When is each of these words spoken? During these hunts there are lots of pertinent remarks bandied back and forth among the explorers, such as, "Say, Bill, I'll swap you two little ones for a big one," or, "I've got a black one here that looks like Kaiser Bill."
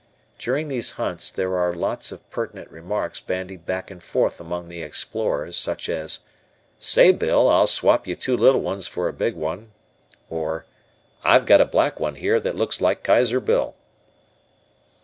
During 0.39 0.67
these 0.67 0.93
hunts 0.93 1.29
there 1.29 1.55
are 1.59 1.75
lots 1.75 2.11
of 2.11 2.27
pertinent 2.31 2.71
remarks 2.71 3.21
bandied 3.21 3.67
back 3.67 3.91
and 3.91 4.01
forth 4.01 4.41
among 4.41 4.67
the 4.67 4.81
explorers, 4.81 5.55
such 5.55 5.87
as, 5.89 6.21
"Say, 6.79 7.11
Bill, 7.11 7.47
I'll 7.47 7.67
swap 7.67 8.07
you 8.07 8.15
two 8.15 8.35
little 8.35 8.61
ones 8.61 8.87
for 8.87 9.07
a 9.07 9.13
big 9.13 9.35
one," 9.35 9.73
or, 10.27 10.65
"I've 11.23 11.45
got 11.45 11.61
a 11.61 11.65
black 11.65 11.99
one 11.99 12.15
here 12.15 12.39
that 12.39 12.55
looks 12.55 12.81
like 12.81 13.03
Kaiser 13.03 13.39
Bill." 13.39 13.75